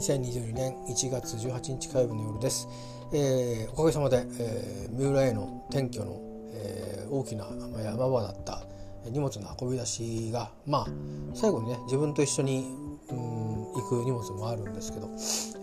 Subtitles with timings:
[0.00, 2.66] 2022年1月18日火曜日の夜です、
[3.12, 6.18] えー、おかげさまで、えー、三浦への転居の、
[6.54, 7.46] えー、大きな
[7.84, 8.62] 山場だった
[9.10, 10.86] 荷物の運び出しがまあ
[11.34, 12.74] 最後にね自分と一緒に
[13.10, 15.10] うん行く荷物もあるんですけど、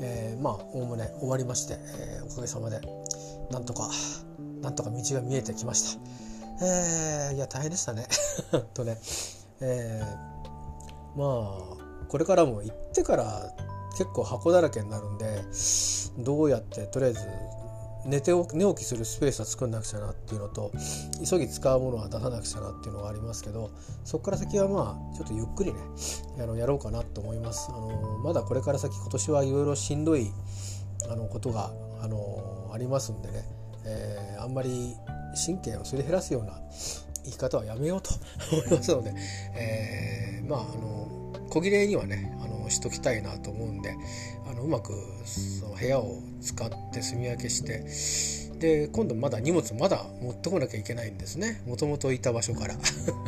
[0.01, 2.79] えー、まあおおむね終わりまして、えー、おかげさまで
[3.49, 3.89] なんとか
[4.61, 5.99] なんとか道が見えてきました。
[6.63, 8.07] えー、いや大変でしたね。
[8.75, 8.99] とね、
[9.61, 13.53] えー、まあこれからも行ってから
[13.97, 15.41] 結構箱だらけになるんで
[16.19, 17.19] どうやってとりあえず
[18.05, 20.71] 寝て寝起きするスペースは作んなくちゃなっていうのと
[21.29, 23.69] 急ぎ使うものは出さなくちゃなっていうのがありますけど
[24.05, 25.79] そこから先はまあちょっとゆっくりね
[26.39, 27.69] あのやろうかなと思います。
[27.69, 30.31] あのまだこれから先今年はいろいろしんどい
[31.09, 33.43] あのことがあのありますんでね、
[33.85, 34.95] えー、あんまり
[35.45, 36.53] 神経をすり減らすような
[37.25, 38.11] 生き方はやめようと
[38.51, 39.13] 思いますので、
[39.55, 42.36] えー、まああの小切れにはね
[42.69, 43.95] しときたいなと思うんで
[44.49, 44.93] あのうまく
[45.25, 51.61] その部屋を使って住み分けしてで今度まだ荷物まだ持ってこなきゃいけないんですね。
[51.67, 52.75] もともといた場所から。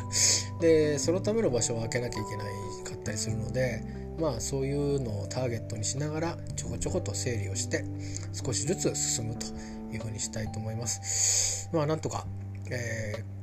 [0.60, 2.48] でそのための場所を開けなきゃいけない
[2.84, 3.82] かったりするので
[4.20, 7.86] まあそういうのをターゲットにしながらちょこちょこと整理をして
[8.34, 9.46] 少しずつ進むと
[9.94, 11.70] いうふうにしたいと思います。
[11.72, 12.26] まあなんとか、
[12.70, 13.39] えー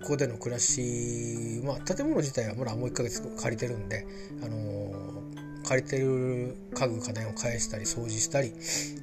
[0.00, 4.06] ここでの暮らし、まあ、建物自体はまだもう1ヶ月借りてるんで、
[4.42, 8.52] あのー、借りてる家具家電を返したり掃除したり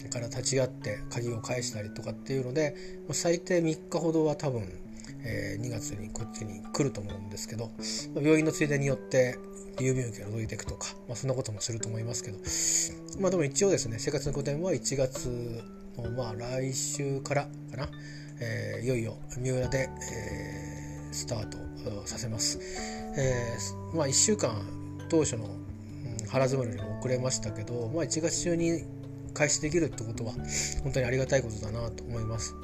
[0.10, 2.76] から立ち会って鍵を返したりとかっていうので
[3.12, 4.68] 最低3日ほどは多分、
[5.26, 7.72] えー、2月にこっちに来ると思うんですけど、
[8.16, 9.38] 病院のついでによって
[9.78, 12.38] 郵便受けを覗いていくとか、まあ、そんなこともすると思いますけど
[13.20, 15.64] まあでも一応ですね生活の拠点は1月
[15.98, 17.90] のまあ来週からかな、
[18.40, 20.83] えー、いよいよ三浦で、えー
[21.14, 21.58] スタート
[22.06, 22.60] させます。
[23.18, 24.56] えー、まあ、1週間
[25.10, 25.48] 当初の、う
[26.24, 28.84] ん、腹積もりに遅れましたけど、まあ、1月中に
[29.34, 30.34] 開始できるってことは
[30.84, 32.56] 本当にありがたいことだなと思います。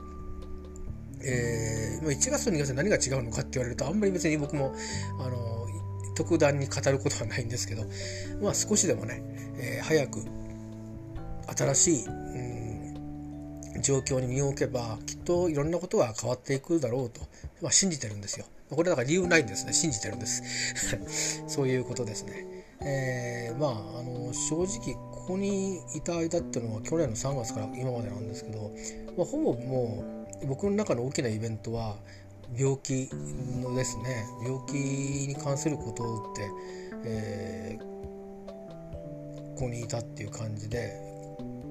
[1.22, 4.74] えー、1月と2月で何が違うのかって言われるとあんまり別に僕も
[5.20, 5.68] あの
[6.16, 7.84] 特段に語ることはないんですけど、
[8.42, 9.22] まあ、少しでもね、
[9.58, 10.24] えー、早く
[11.58, 12.06] 新しい、
[13.82, 17.22] 状況に身を置けばきっといろんなことが変わっていくだろうと、
[17.62, 18.46] まあ、信じてるんですよ。
[18.70, 20.44] これだから理由ないんですね信じてるんです
[21.48, 22.46] そういうことですね。
[22.82, 28.72] えー、まああの正直ここにいた間っていうのは去年の3月から今までなんですけど、
[29.18, 30.04] まあ、ほぼも
[30.44, 31.98] う僕の中の大きなイベントは
[32.56, 33.10] 病気
[33.62, 36.50] のですね病気に関することって、
[37.06, 37.84] えー、
[39.56, 41.09] ここにいたっていう感じで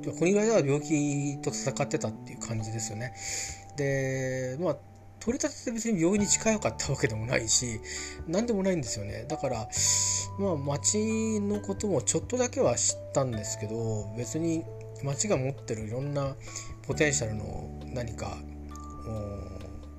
[0.05, 3.15] このぐらいは病気と戦ってたっていう感じですよね。
[3.77, 4.77] でまあ
[5.21, 7.81] 取り立てて別に病院に近かったわけでもないし
[8.27, 9.69] 何でもないんですよねだから
[10.39, 14.65] まあ町のこともちょっとだけは知ったんですけど別に
[15.03, 16.35] 町が持ってるいろんな
[16.87, 18.39] ポテンシャルの何か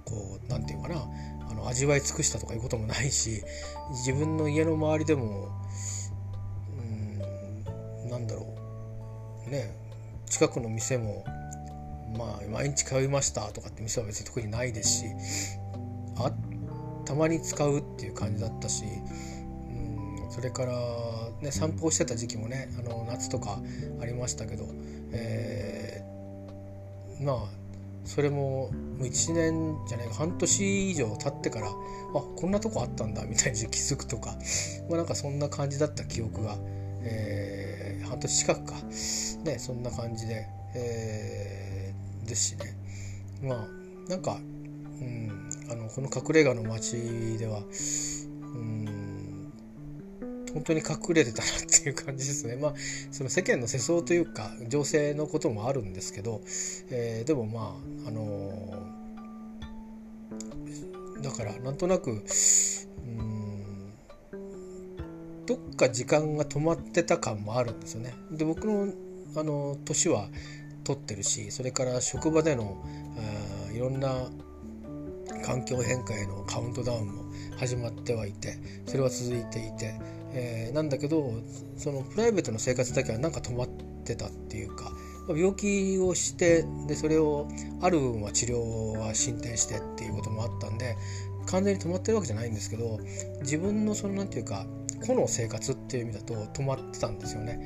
[0.05, 1.05] こう何て言うかな
[1.49, 3.43] あの味わい尽くしたとかいうこともないし
[3.91, 5.49] 自分の家の周りでも
[6.77, 6.81] う
[8.05, 8.55] んなんだろ
[9.47, 9.88] うね
[10.29, 11.25] 近くの店も
[12.17, 15.05] まあ毎日通いましたとかって店は別に特にないですし
[16.17, 16.31] あ
[17.05, 20.73] たまに使うっていう感じだったし、うん、それから、
[21.41, 23.59] ね、散歩をしてた時期もねあの夏とか
[24.01, 24.65] ありましたけど、
[25.11, 27.59] えー、まあ
[28.05, 31.71] それも1年じゃない半年以上経ってからあ
[32.11, 34.31] こんなとこあったんだみたいに気づくとか、
[34.89, 36.57] まあ、なんかそんな感じだった記憶が、
[37.03, 37.68] えー、
[38.07, 38.73] 半年近くか、
[39.43, 42.77] ね、そんな感じで、えー、ですしね。
[43.41, 43.67] まあ
[44.09, 44.39] なんか、
[45.01, 47.61] うん、あのこの隠れ家の街では、う
[48.57, 49.53] ん、
[50.53, 52.55] 本当に隠れてたなっていう感じですね。
[52.55, 52.73] まあ
[53.11, 56.41] その世間の世相というか情勢のこともあるんですけど、
[56.89, 62.23] えー、でもまああのー、だからなんとなく、
[65.49, 68.13] どっか時間が止まってた感もあるんですよね。
[68.31, 68.93] で僕の
[69.35, 70.29] あの年は
[70.83, 72.77] 取ってるしそれから職場での
[73.73, 74.29] いろんな
[75.43, 77.23] 環境変化へのカウントダウンも
[77.57, 79.99] 始まってはいてそれは続いていて、
[80.33, 81.31] えー、なんだけど
[81.77, 83.67] そのプライベートの生活だけはなんか止まっ
[84.03, 84.91] てたっていうか
[85.27, 87.47] 病気をしてでそれを
[87.81, 90.95] ある分は治療は進展してっていうこともあったんで
[91.47, 92.99] 完全に止まってるわけじゃないんですけど
[93.41, 94.67] 自分のその何て言うか
[95.05, 97.59] 個の生活っていう意味だと止まってたんですよね。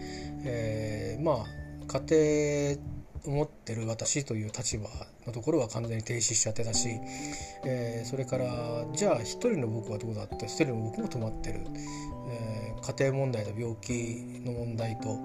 [0.46, 1.46] えー、まあ
[1.88, 2.94] 家庭
[3.26, 4.90] 思ってる私という立場
[5.26, 6.90] のところは完全に停止しちゃってたし、
[7.66, 11.62] えー、それからじゃあ一人の僕はどうだって一人の僕も止まってる、
[12.30, 15.18] え家庭問題と病気の問題と、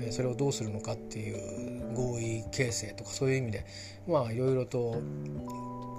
[0.00, 3.66] えそれをどうするのかっていう合意形成とかそういう意味で
[4.08, 5.00] まあいろいろと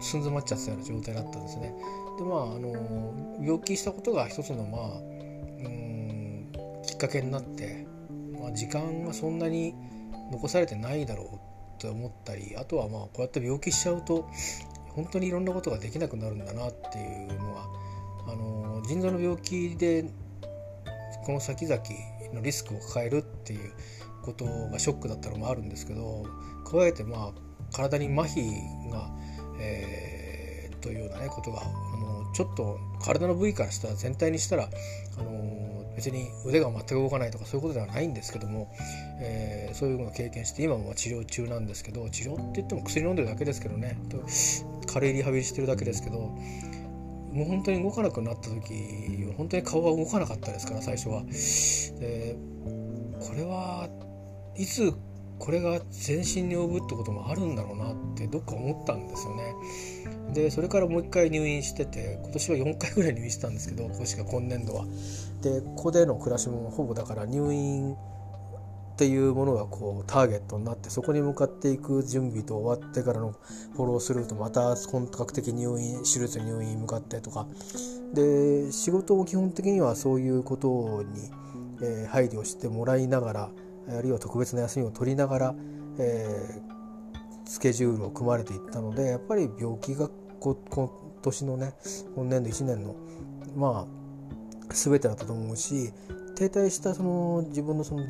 [0.02, 1.74] 寸詰まっちゃったような状態だったんですね。
[2.18, 5.15] でまああの病気したことが一つのまあ
[6.96, 7.88] っかけになって、
[8.40, 9.76] まあ、時間がそんなに
[10.32, 14.28] 残されてないだろうって思ったりあとはまあこうやって病気しちゃうと
[14.90, 17.68] 本当にいろんなことができなくなるんだなっていうのは
[18.28, 20.06] あの腎臓の病気で
[21.26, 21.82] この先々
[22.34, 23.72] のリスクを抱えるっていう
[24.24, 26.26] ことがショックだったのもあるんですけど
[26.66, 29.10] 加えてまあ体に麻痺が、
[29.60, 31.64] えー、というようなねことがあ
[31.98, 34.70] のちょっと体の部位からしたら全体にしたら
[35.18, 35.65] あの
[35.96, 38.70] 別に腕が全く動かないとかそういうことではないんですけども、
[39.20, 43.98] えー、そういうのを経験して今も治療中なんですけど治療って言っても薬飲んでるだけですけどね
[44.92, 51.24] 軽いリハビリしてるだけですけどもう本当に動かなくなった時本当に顔が動かなかったですから最初は。
[53.20, 53.90] これは
[54.56, 54.94] いつ
[55.40, 59.54] これが全身に及ぶってこともあるんだろうなってどっか思ったんですよね。
[60.34, 64.86] でそれからもう一回入院してて今年は4回ぐらい入院してたんですけど今年が今年度は。
[65.42, 67.96] でここでの暮らしもほぼだから入院
[68.96, 73.36] っていうものがこうターゲットになってそこに向かっていく準備と終わってからの
[73.74, 77.46] フォローするとまた本格的入院手術入院に向かってとか
[78.14, 81.30] で仕事も基本的にはそういうことに、
[81.82, 83.50] えー、配慮してもらいながら
[83.90, 85.56] あるいは特別な休みを取りながら、
[86.00, 90.10] えー、スケジュールを組まれていったのでやっぱり病気が
[90.40, 90.56] 今
[91.22, 91.74] 年のね
[92.16, 92.96] 今年度1年の
[93.56, 95.92] まあ全てだったと思うし
[96.36, 98.06] 停滞したその自分のその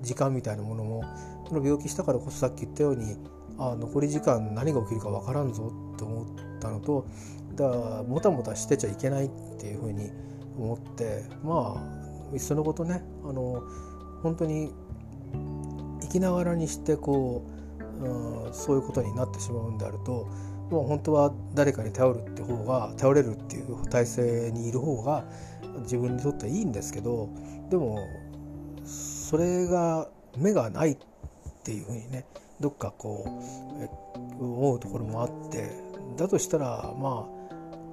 [0.00, 1.04] 時間みたいなものも
[1.48, 3.16] その病気したからこそさっき言ったように
[3.58, 6.26] あ残り時間何が起きるか分からんぞって思っ
[6.60, 7.06] たのと
[7.54, 10.10] だからもたもたしてちゃいけないっていうふうに
[10.56, 13.62] 思ってまあいっそのことねあの
[14.22, 14.72] 本当に
[16.00, 17.44] 生きながらにしてこ
[18.00, 20.28] う、うん、そういうことになってしまうんであると
[20.70, 25.24] もう本当は誰かに頼るって方が頼れるっていう体制にいる方が
[25.82, 27.28] 自分にとってはいいんですけど
[27.70, 28.00] でも
[28.84, 30.96] それが目がないっ
[31.64, 32.24] ていうふうにね
[32.60, 33.24] どっかこ
[34.40, 35.70] う思うところもあって
[36.16, 37.38] だとしたらまあ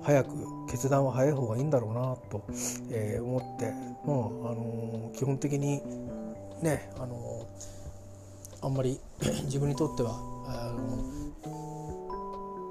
[0.03, 2.45] 早く決断は早い方がいいんだろうなと、
[2.91, 3.71] えー、思って
[4.05, 4.13] ま
[4.49, 5.81] ああのー、基本的に
[6.61, 7.74] ねあのー、
[8.65, 8.99] あんまり
[9.45, 10.15] 自分にとっては
[10.47, 11.25] あの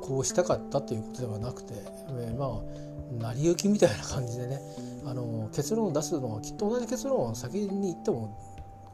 [0.03, 4.61] こうしたかったということではなくて、えー、まあ成り行きみたいな感じでね
[5.07, 8.37] あの結論を出すのはきっと同じ結論を先に言っても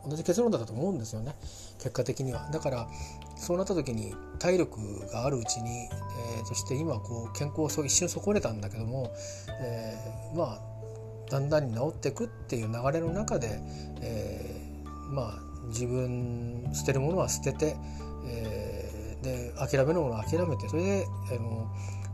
[0.06, 1.34] 同じ結論だったと思うんですよね
[1.78, 2.50] 結果的には。
[2.52, 2.86] だから
[3.36, 9.10] そうなった時に体力があるうちに、えー、そして今こう健康を一瞬損ねたんだけども、
[9.62, 13.58] えー、まあだんだんに治っていくっていう流れの中で、
[14.02, 17.76] えー、まあ自分捨てるものは捨てて、
[18.26, 21.68] えー、で諦めるものは諦めてそれであのも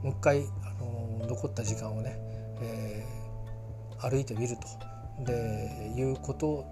[0.04, 2.18] う一回あの残った時間をね、
[2.60, 4.86] えー、歩いてみると。
[5.24, 6.66] でいうこと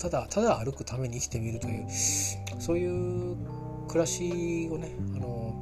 [0.00, 1.86] ただただ歩くために生きてみるという
[2.58, 3.36] そういう
[3.86, 5.54] 暮らしをねあの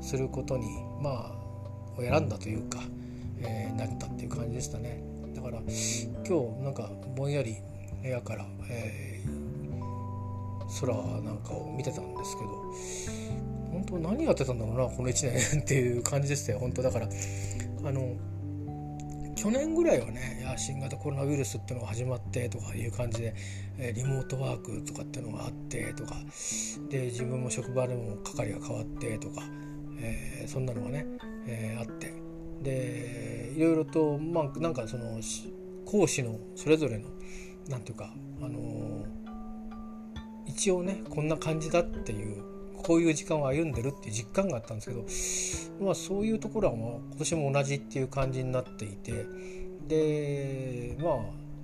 [0.00, 0.66] することに
[1.00, 2.80] まあ選んだというか、
[3.38, 5.02] えー、なったっていう感じでしたね。
[5.34, 7.56] だから今日なんかぼんやり
[8.02, 9.39] 部屋から、えー、
[10.80, 12.50] 空なんかを見てたんですけど
[13.72, 17.08] 本当何やってたんだろうなこの1年っていう感じでしたよ本当だから。
[17.82, 18.16] あの
[19.36, 23.34] 去年ぐらいはねいや新型コロナウイルスっていうのが始まってとかいう感じで、
[23.78, 26.14] えリモートワークとかっていうのがあってとか
[26.90, 29.42] で自分も職場でも係が変わってとか、
[29.98, 31.06] えー、そんなのがね、
[31.46, 32.12] えー、あって。
[32.62, 35.18] でいろいろとまあなんかその
[35.86, 37.08] 講師のそれぞれの
[37.68, 39.19] 何て言うかあのー、
[40.50, 42.42] 一応ねこんな感じだっていう
[42.82, 49.26] こういう時間を歩んでるっていう実感があったんですけど、まあ、そういうところはもう今年も同じっていう感じになっていて
[49.86, 51.14] でまあ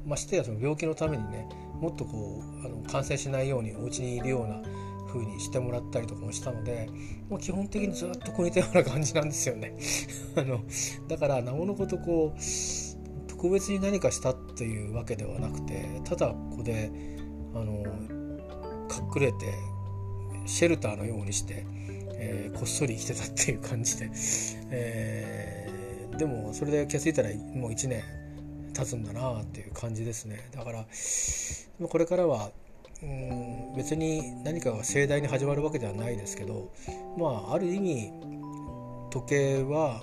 [0.07, 1.49] ましてやその病気のためにね
[1.81, 4.61] もっとこうあの感染しないようにお家にいるような
[5.12, 6.88] 風にしてもらったりとかもしたので
[7.28, 9.76] もう基本的にずっとこう似たような感じなんですよね。
[10.37, 10.61] あの
[11.09, 12.40] だからなおのことこう
[13.28, 16.90] 特別に何かしたっていうわけではなくてただここで
[17.55, 17.85] あの
[18.90, 19.55] 隠れて
[20.47, 21.64] シェルターのようにして、
[22.14, 24.11] えー、こっそり生きてたっていう感じで、
[24.71, 28.02] えー、でもそれで気が付いたらもう1年
[28.73, 30.49] 経つんだなっていう感じですね。
[30.55, 30.87] だから
[31.88, 32.50] これからは
[33.02, 36.73] うん別に何かが盛大に始まるわけではないですけど
[37.19, 38.12] まあある意味
[39.11, 40.02] 時計は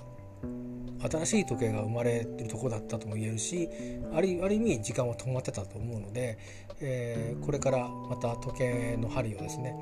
[1.10, 3.70] 新しい時計が生まれるとこだったとも言えるし
[4.14, 6.38] あるある意味時間は止まってたと思うので、
[6.82, 9.76] えー、これからまた時計の針をですね、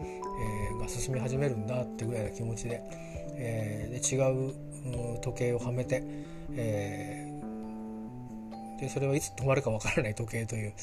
[0.71, 2.81] えー、が進み始めるんだってぐらいの気持ちで,、
[3.35, 4.53] えー、で違う
[5.21, 6.03] 時計をはめて、
[6.55, 10.73] えー、でそれはいつ止まるかわからない時計という、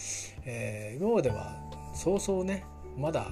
[0.44, 1.56] えー、今までは
[1.94, 2.64] そうそうね
[2.96, 3.28] まだ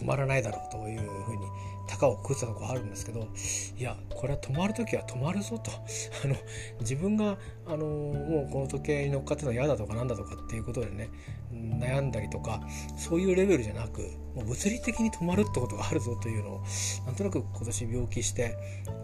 [0.00, 1.46] 止まらないだろうというふうに
[1.86, 3.28] 高をくったとこあるんですけど
[3.76, 5.70] いやこれは止まる時は止まるぞと。
[6.24, 6.36] あの
[6.80, 11.08] 自分があのもうこの時計に乗っかってるの嫌だとかなんだとかっていうことでね
[11.52, 12.60] 悩んだりとか
[12.96, 14.02] そういうレベルじゃなく
[14.34, 16.62] もう物理的に止まるってことがあるぞというのを
[17.06, 18.56] なんとなく今年病気して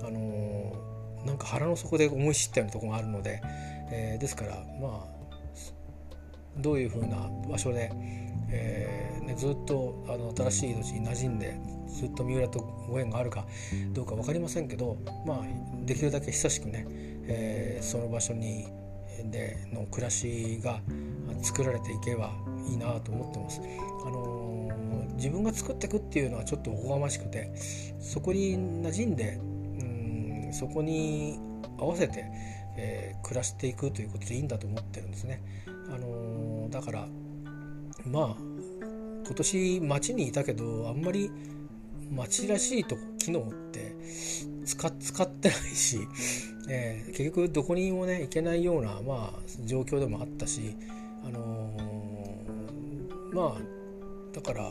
[0.02, 0.72] あの
[1.26, 3.42] なんか腹の底で思い知ったようなとこがあるので、
[3.90, 5.15] えー、ですからまあ
[6.58, 7.90] どういうふうな場所で、
[8.50, 11.58] えーね、ずっとあの新しい命に馴染んで
[11.88, 13.46] ずっと三浦とご縁があるか
[13.92, 15.40] どうか分かりませんけど、まあ、
[15.84, 16.86] できるだけ久しくね、
[17.24, 18.66] えー、その場所に
[19.24, 20.80] での暮らしが
[21.42, 22.32] 作られていけば
[22.68, 23.60] いいなと思ってます。
[24.06, 27.52] あのー、自分が作っていくっていうのはちょっとおこがましくて
[28.00, 31.38] そこに馴染んでうんそこに
[31.78, 32.24] 合わせて、
[32.76, 35.42] えー、暮らしていくということでいいんだと思ってるんですね。
[35.66, 36.25] あのー、
[36.68, 37.08] だから
[38.04, 38.36] まあ
[39.26, 41.30] 今年街にいたけどあんまり
[42.10, 43.96] 街らしいと機能って
[44.64, 45.98] 使使ってないし、
[46.68, 50.76] えー、結局どこにもね行けないような、まあ、状況でもあったし、
[51.24, 53.62] あのー、まあ
[54.32, 54.70] だから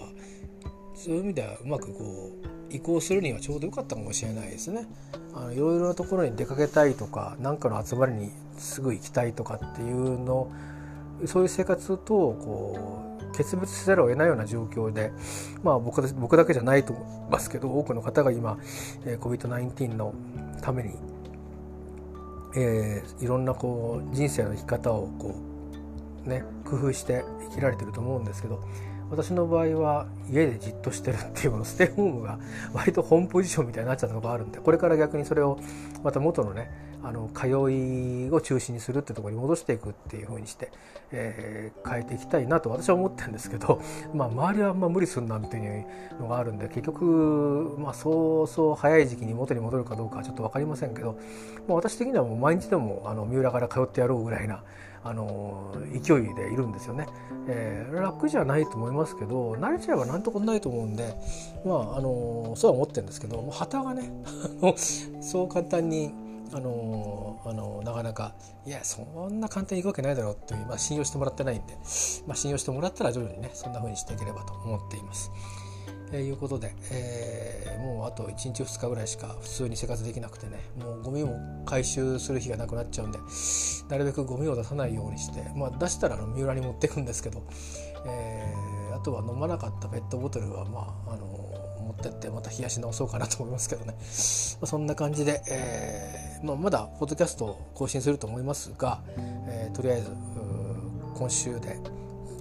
[0.93, 2.31] そういう意味ではうまくこ
[2.71, 4.87] う移行するにはちょうど良かったかもしれないですね。
[5.33, 10.49] あのいろいろなところに出かけたいとか何かの集まりにすぐ行きたいとかっていうの
[11.25, 15.11] そういう生活とこう決別せざるを得ないような状況で、
[15.63, 18.57] まあ僕、僕だけじゃないと思いますけど多くの方が今、
[19.05, 20.13] えー、COVID-19 の
[20.61, 20.95] ために、
[22.55, 25.35] えー、いろんなこう人生の生き方をこ
[26.25, 28.63] う、ね、工夫して生きられてると思うんですけど
[29.09, 32.39] 私の場合は家でじっとしてるっていうのステイホームが
[32.73, 35.59] 割と本ポジションみたいになっちゃったところがあるんでこれから逆にそれを
[36.03, 36.71] また元のね
[37.05, 40.71] あの通いを中心にするってところに戻していくっていうふうにして、
[41.11, 43.79] えー、変えていきたいなと私は思ってるんですけど、
[44.13, 45.85] まあ、周りはあんま無理すんなっていう
[46.19, 51.15] のがあるんで結局、まあ、そうそう早い時期に元に戻るかどうかはちょっと分かりませんけど、
[51.67, 54.63] まあ、私的にはもう毎日でもあの三浦から通ってやろうぐらいな
[55.03, 57.05] あの勢いでいるんですよね、
[57.47, 61.15] えー、楽じゃないと思いますけど慣れちゃえばなんとかないと思うんで
[61.63, 64.11] まああのそうは思ってるんですけど旗がね
[65.21, 68.33] そう簡単にあのあのなかなか
[68.65, 71.73] いやそんな簡単にいくわけないだろうという、まあ、信用してもらってないんで、
[72.27, 75.31] まあ、信用してもらったら徐々にねそんな風にしていければと思っています。
[76.11, 83.19] えー、いうことで、えー、もうあと1日2日ぐらいしか普通に生活できなくてねもうゴミも回収する日がなくなっちゃうんで
[83.89, 87.43] なるべくゴミを出さないようにして、まあ、出したらあの三浦に持っていくんですけど、
[88.05, 93.97] えー、あとは飲まなかったペットボトルはまああの持ってってまた冷やし直そうかなと思いますけどね、ま
[94.63, 100.11] あ、そんな感じで、えーま、まだポッドキャストを更新すると思いますが、えー、とりあえず
[101.15, 101.77] 今週で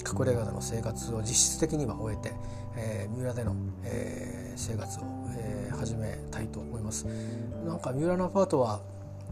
[0.07, 2.35] 隠れ家での生活を実質的には終えて、
[2.77, 5.03] えー、三浦での、えー、生活を、
[5.37, 7.07] えー、始めたいと思います。
[7.67, 8.81] なんか三浦のアパートは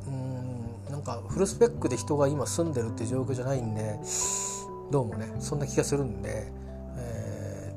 [0.07, 3.99] うんなんかフルスペックで人が今住んでるって状況じゃないんで
[4.91, 6.51] どうもねそんな気がするんで、
[6.97, 7.75] え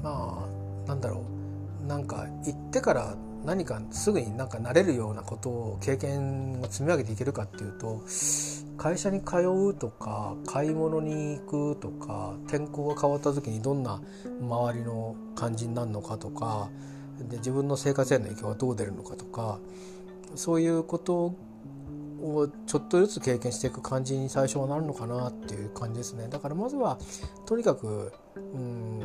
[0.00, 0.46] ー、ま
[0.84, 1.86] あなんだろう。
[1.86, 3.14] なんか行ってから
[3.46, 8.02] 何かすぐになんか慣れるようなことを経験を積み上げていけるかっていうと
[8.76, 14.02] 会社に通うとか買い物に行くとか天候が変わった時にどんな
[14.40, 16.68] 周りの感じになるのかとか
[17.18, 19.60] で自分の生活への影響がどう出るのかとか
[20.34, 21.34] そういうこと
[22.20, 26.28] をちょっとずつ経験していく感じに最初はなるのかなっていう感じですね。
[26.28, 26.98] だからまずは
[27.44, 29.02] とにかくうん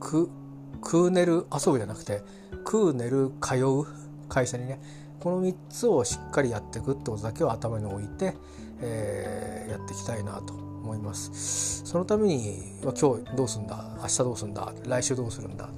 [0.00, 0.28] く
[0.82, 2.22] クーネル遊ぶじゃなくて
[2.64, 3.86] クーネル通う
[4.28, 4.80] 会社にね
[5.20, 8.34] この3つをしっかりやっていくってことだけを頭に置いて、
[8.80, 11.84] えー、やっていきたいなと思います。
[11.84, 13.96] そのために今日どうすんだ？
[14.00, 14.72] 明日どうすんだ？
[14.86, 15.68] 来週どうするんだ？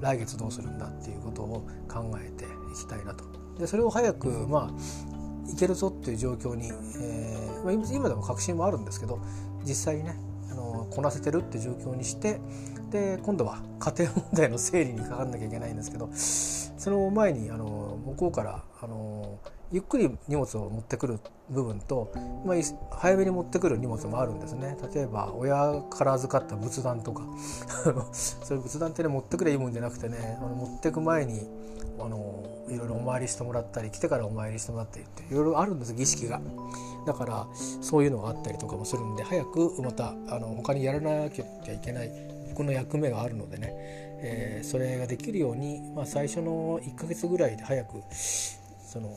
[0.00, 3.24] 来月どうするんだっていうことを考えていきたいなと。
[3.58, 6.68] でそれを早くまあいけるぞっていう状況に、
[7.00, 9.20] えー、今でも確信もあるんですけど
[9.64, 10.18] 実際にね
[10.50, 12.40] あのこなせてるって状況にして
[12.90, 19.38] で今度は家庭問題の整理にかかんなきゃいけないんですけどその前にあの向こうからあの
[19.70, 21.18] ゆっくり荷物を持ってくる
[21.50, 22.10] 部分と、
[22.46, 22.56] まあ、
[22.96, 24.78] 早めに持ってくる荷物もあるんですね。
[24.94, 27.22] 例えば親から預かった仏壇とか。
[28.12, 31.46] そういう仏壇ってね持ってくれいいもんじゃなくてねあの持ってく前に
[32.00, 36.40] あのいろいろお参りしてもらったり来てからお参りしてもらったりっていろいろあるんです儀式が。
[37.06, 37.46] だから
[37.82, 42.37] そういうのがあったりとかもするんで早くまたあの他にやらなきゃいけない。
[42.58, 43.68] 僕の役目があるのでね、
[44.20, 49.16] えー、それができるように、まあ、最初の1ヶ月ぐらいで早くその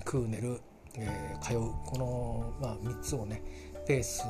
[0.00, 0.60] 食う寝る、
[0.98, 3.42] えー、通うこの、まあ、3つをね
[3.86, 4.22] ペース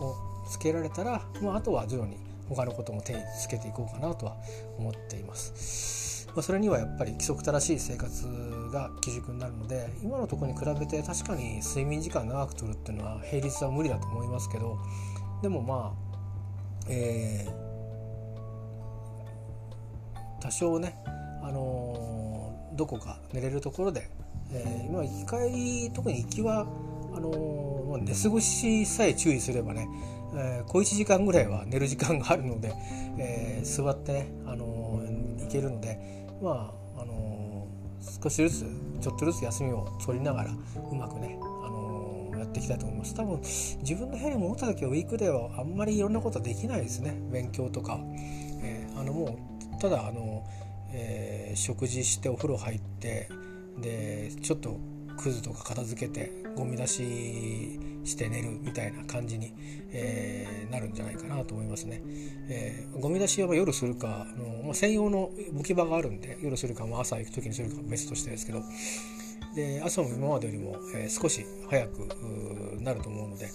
[0.00, 0.14] を
[0.50, 2.16] つけられたら、まあ、あとは徐々に
[2.48, 4.36] 他のことも手につけていこうかなとは
[4.78, 6.28] 思っています。
[6.28, 8.26] まあ、それにはやっぱり規則正しい生活
[8.72, 14.78] が基軸になるので今のところに比べて確かに睡眠時間長くとるっていうのは平日は無理だと思いますけど
[15.42, 16.06] でもまあ、
[16.88, 17.65] えー、
[20.46, 20.96] 多少ね、
[21.42, 24.08] あのー、どこか寝れるところで
[24.52, 26.60] えー、今行き帰り特に行きは
[27.14, 29.88] あのー、寝過ごしさえ注意すればね、
[30.36, 32.72] えー、小1時間ぐらいは寝る時間があるので、
[33.18, 35.98] えー、座ってね、あのー、行けるので
[36.40, 38.66] まあ、あのー、少しずつ
[39.00, 43.14] ちょっとずつ休みを取りながらうまくね、あの、やっていきたいと思います。
[43.14, 47.16] 多分自分の部屋に戻った時はウィークではあんまりいろんなことはできないですね。
[47.32, 47.98] 勉強とか、
[48.62, 50.44] えー、あのもうただあの、
[50.92, 53.28] えー、食事してお風呂入って
[53.78, 54.78] でちょっと
[55.16, 59.52] クズとか片付けてゴミ出しして寝るみたいな感じに、
[59.90, 62.00] えー、なるんじゃないかなと思いますね。
[62.48, 68.62] えー、ゴミ出しは夜するかあの、まあ、専用の置き場があるんで夜するか、まあ、朝行く時にするか別としてですけど
[69.56, 72.08] で朝も今までよりも、えー、少し早く
[72.80, 73.48] なると思うので、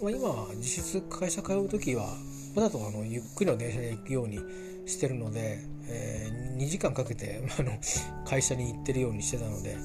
[0.00, 2.04] まあ、今実質会社通う時は
[2.54, 4.38] わざとあのゆっくりの電車で行くように
[4.86, 7.72] してるので、えー、2時間かけて あの
[8.24, 9.76] 会社に行ってるようにしてたので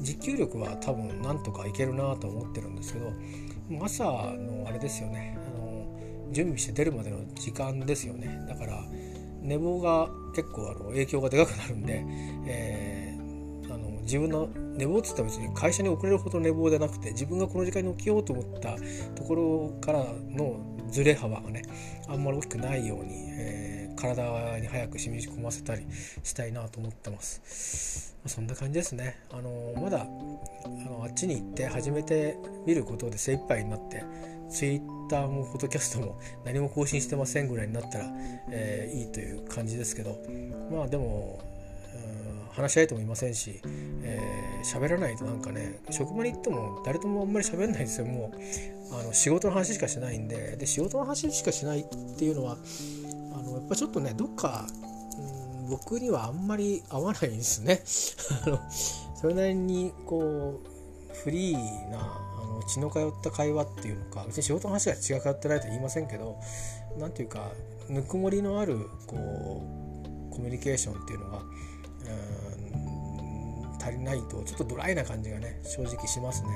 [0.00, 3.12] 持久力は多分なんとかいけるなと思ってるんですけど
[3.80, 5.86] 朝のあれですよねあの
[6.32, 8.46] 準備して出るまでの時間ですよね。
[8.48, 8.82] だから
[9.42, 12.02] 寝坊が結構あの影響がでかくなるんで、
[12.46, 18.76] えー、あの自分の寝坊っつったら別に会社に遅れるほど寝坊じゃなくて自分がこの時間に起きようと思った
[19.14, 20.56] ところからの
[20.90, 21.62] ずれ幅がね
[22.08, 25.86] あんまり大きくないように、えー体に早く染み込ませたり
[26.22, 28.16] したいなと思ってます。
[28.22, 29.18] まあ、そんな感じですね。
[29.30, 34.04] あのまだあのあっちに行って初めて見ることで精一杯になって
[34.50, 38.06] ツイッターもフォトキャストも何も更新してませんぐらいになったら、
[38.50, 40.22] えー、いいという感じですけど
[40.70, 41.40] まあでも
[42.54, 43.66] 話し合いともいませんし喋、
[44.04, 48.32] えー、らないとなんかね職場に行っても誰ともあんまり喋んないですよも
[48.90, 51.84] うあの仕事の話しかしないんでで仕事の話しかしないっ
[52.18, 52.58] ていうのは
[53.54, 54.66] やっぱちょっとねどっか、
[55.18, 57.82] うん、僕にはあんまり合わないんですね
[58.46, 58.60] あの
[59.14, 66.38] それなりにこうフリーなあの血の通った会話っていうのか別に仕事の話が血が通ってないとは言いませんけど
[66.98, 67.52] 何ていうか
[67.88, 71.42] ぬくもりのあるこうコミュニケーションっていうのがう
[72.78, 76.48] ん足りないとちょっとドライな感じがね正直しますね。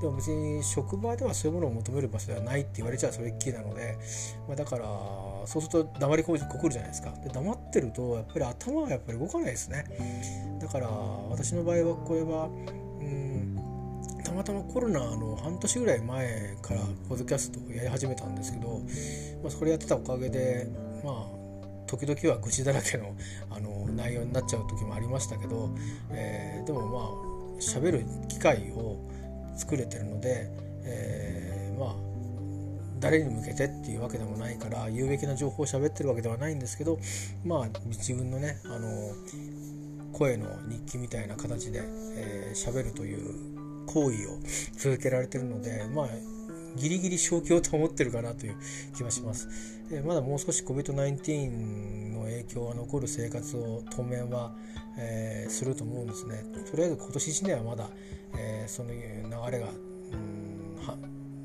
[0.00, 3.96] でも別に職場ではそういうものを求める場所ではないって言われちゃうそれっきりなので、
[4.46, 4.84] まあ、だから
[5.46, 7.10] そうすると黙りこくるじゃないですか。
[7.22, 9.84] で黙ってるとやっぱり頭がやっぱり動かないですね。
[10.60, 12.48] だから私の場合はこれは
[14.24, 18.80] たまたまコロナの半年ぐらい前からポッドキャストをやり始めたんですけど、
[19.42, 20.66] まあ、それやってたおかげで
[21.04, 21.44] まあ
[21.86, 23.14] 時々は愚痴だらけの
[23.50, 25.68] あの内容になっちゃう時もありましたけど、
[26.10, 28.96] えー、でもまあ喋る機会を
[29.56, 30.48] 作れてるので、
[30.84, 31.94] えー、まあ
[33.00, 36.98] 誰に向けてっていうわけでもないから有益な情報を喋ってるわけではないんですけど
[37.44, 38.88] まあ自分のねあの
[40.12, 41.84] 声の日記みたいな形で喋、
[42.16, 44.38] えー、るという行為を
[44.78, 46.08] 続けられてるのでまあ
[46.76, 48.56] ギリギリ正気を保ってるかなという
[48.96, 49.48] 気はします。
[49.92, 54.52] えー、まだもう少し COVID-19 の影響が残る生活を当面は、
[54.98, 56.42] えー、すると思うんですね。
[56.70, 57.88] とりあえず今年1年はまだ、
[58.36, 58.98] えー、その流
[59.50, 59.68] れが、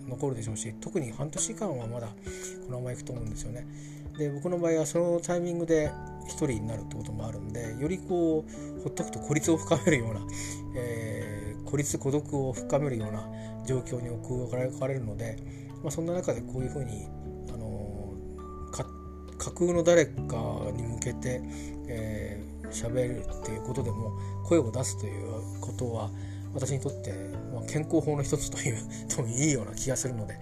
[0.10, 3.67] 残るでしょうし特に半年間はまだこのままいくと思うんですよね。
[4.17, 5.91] で僕の場合はそのタイミングで
[6.28, 10.21] 1人になるってこともあるんでよりこうほっとくと孤立を深めるような、
[10.75, 13.30] えー、孤立孤独を深めるような
[13.65, 14.49] 状況に置
[14.80, 15.38] かれるので、
[15.84, 17.06] まあ、そんな中でこういうふうに、
[17.54, 20.15] あのー、架空の誰か
[20.75, 21.41] に向けて、
[21.88, 24.12] えー、喋るっていうことでも
[24.43, 26.10] 声を出すということは
[26.54, 27.14] 私にとって、
[27.54, 30.38] まあ、健康法の一つという といいような気がするので、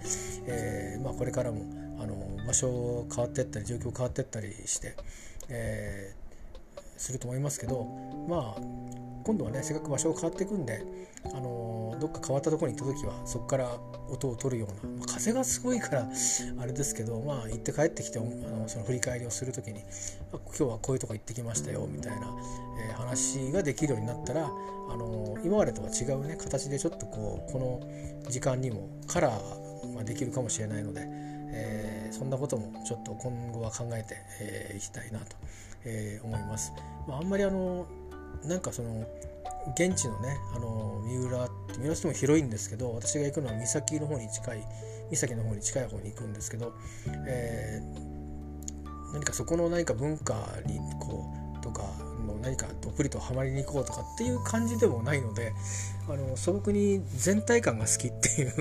[0.48, 1.62] えー、まあ、これからも
[2.00, 2.16] あの
[2.46, 4.96] 場所変わっていったり状況変わっていったりして、
[5.50, 7.86] えー、すると思いますけど
[8.28, 8.62] まあ
[9.24, 10.82] 今度はねせっかく場所が変わっていくんで、
[11.26, 13.78] あのどっか変わったところに行った時はそこから
[14.10, 16.10] 音を取るような、まあ、風がすごいから
[16.60, 19.82] あれですけどまあ行って帰ってきてあのその振り返りをする時に
[20.32, 22.28] 今日はこういうとこ行ってきましたよみたいな、
[22.90, 35.36] えー、話ができるようになったら、あの今までとは違うね形でちょっとこうこの時間にもカラーができるかもしれないので、えー、そんなこともちょっと今後は考えてい、えー、きたいなと、
[35.86, 36.74] えー、思います。
[37.08, 37.86] まあ、あんまりあの
[38.44, 39.06] なんかその
[39.74, 44.64] 現地のねあの三浦って三浦市も広いんですけど私が行くのは三崎の方に近い
[45.10, 46.74] 三崎の方に近い方に行くんですけど、
[47.28, 51.84] えー、何かそこの何か文化にこうとか
[52.26, 55.54] の何かどっぷりとはまりに行こうとかっていう感じでもないので
[56.10, 58.54] あの素朴に全体感が好きっていう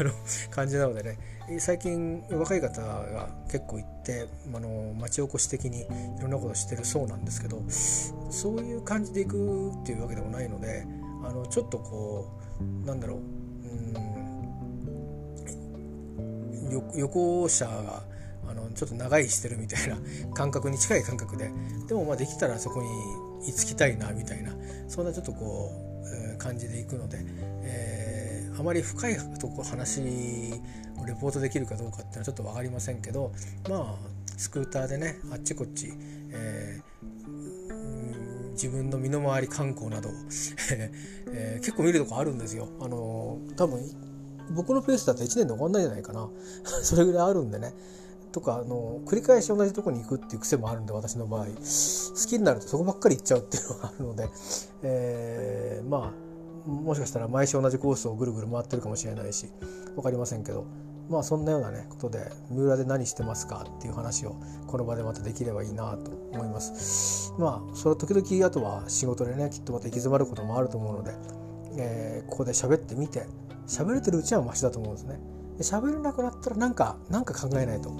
[0.00, 0.10] あの
[0.50, 5.86] 感じなのでね最近若い方が結構行ってあの町おこし的にい
[6.20, 10.84] ろんなことしてるそうなんですけどそういう感じで行くっていうわけでもないので
[11.24, 12.30] あのちょっとこ
[12.60, 14.18] うなんだろううん
[16.94, 18.02] 旅行者が
[18.50, 19.96] あのちょっと長居してるみたいな
[20.36, 21.50] 感覚に近い感覚で
[21.86, 24.52] でもまあできたらそこに居つきたいなみたいな
[24.86, 25.70] そんなちょっとこ
[26.04, 27.18] う、えー、感じで行くので、
[27.62, 30.02] えー、あまり深いとこ話
[31.08, 33.32] レポートできるかどうかっていうのはちょっと分かりませんけど
[33.68, 35.92] まあスクーターでねあっちこっち、
[36.30, 40.10] えー、自分の身の回り観光など
[41.30, 42.68] えー、結構見るとこあるんですよ。
[42.80, 43.80] あの多分
[44.54, 46.28] 僕のペースだと1年で終わんないんじゃないかな。
[46.82, 47.74] それぐらいあるんでね。
[48.32, 51.46] とかあの繰り返し同じとこに行くっていう癖もあるんで私の場合。
[51.46, 51.50] 好
[52.26, 54.28] きになるとそこばっかり行っちゃうっていうのがあるので、
[54.82, 59.48] えー、まあもしかしたら毎週同じコースをぐるぐる回ってるかもしれないし
[59.94, 60.64] 分かりませんけど。
[61.08, 67.32] まあそんなようなねことで三浦で何してますかっていう話をこの場でまたできればいいなと思います。
[67.38, 71.14] まあそれ時々あとは仕事でねきっとまた行き詰まることもあると思うので、
[71.78, 73.26] えー、ここで喋ってみて
[73.66, 75.20] 喋れてるうちはマシだと思うんですね。
[75.60, 77.92] 喋れなくなったらなんかなんか考えないと。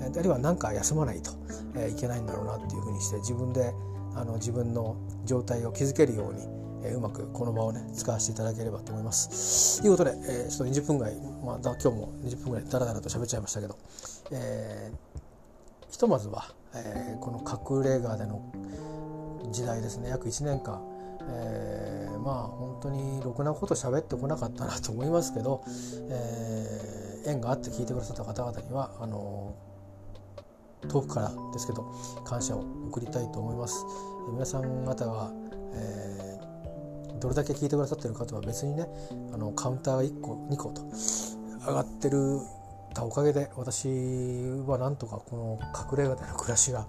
[0.00, 1.32] あるいは何か休まないと、
[1.74, 3.74] えー、いけないんだろうなっていうふうにして自分で
[4.14, 6.46] あの自分の状態を築けるように
[6.84, 9.80] え、うまくこの場をね使わせていただければと思います。
[9.80, 13.76] ということで、えー、ちょっと20分ぐらい、まあ、今日も20分ぐらいダラダラと喋っちゃいましたけど、
[14.32, 18.42] えー、ひとまずは、えー、この隠れ家での
[19.50, 20.82] 時代ですね約1年間、
[21.28, 25.64] えー、まあ本当にろくなこと喋ってこなかったなと思いますけど、
[26.10, 29.54] えー、縁があって聞いてくださった方々にはあの
[30.88, 31.92] 遠くからですけど
[32.24, 33.84] 感謝を送りたいと思います。
[34.32, 35.32] 皆さん方が、
[35.72, 36.37] え
[37.20, 38.86] どれだけ聞いてくださってるかとは別にね
[39.32, 40.82] あのカウンターが1個2個と
[41.66, 42.40] 上がってる。
[42.94, 43.88] たおかげで私
[44.66, 45.58] はなんとかこの
[45.92, 46.86] 隠れ家での暮らしが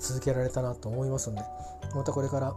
[0.00, 1.42] 続けられたなと思いますんで
[1.94, 2.52] またこれから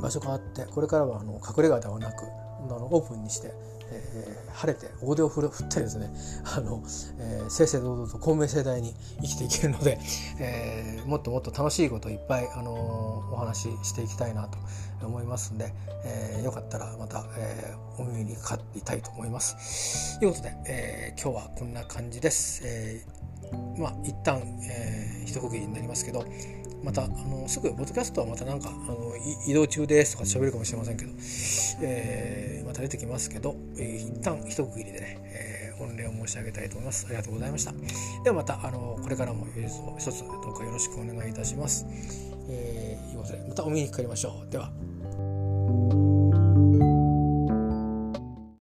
[0.00, 3.52] 場所変わってこれからはあの隠れ家ではなくあのオープンにして
[3.90, 6.10] えー、晴れて大手を振ってですね
[6.44, 6.82] あの、
[7.18, 9.98] えー、正々堂々と公明正大に生きていけるので、
[10.38, 14.58] えー、もっともっと楽しいことをいっぱい、あのお話ししていきたいなと
[15.06, 15.72] 思いますんで、
[16.04, 20.18] えよかったらまた、えお耳にかかりたいと思います。
[20.18, 22.62] ということで、え今日はこんな感じです。
[22.64, 23.04] え
[23.78, 26.24] まあ一旦、えー、一区切りになりますけど
[26.84, 29.12] またあのすぐポッドキャストはまたなんかあの
[29.48, 31.10] 移動中ですとか喋るかもしれませんけど、
[31.82, 37.06] えー、また出てきますけど、えー、一旦一区切りでね、えー、御礼を申し上げたいと思います。
[37.06, 37.72] ありがとうございました。
[38.22, 39.46] ではまたあのこれからも
[39.98, 41.86] 一つどうかよろしくお願いいたします、
[42.48, 44.52] えー、いうことでまたお見にかかりましょう。
[44.52, 44.70] では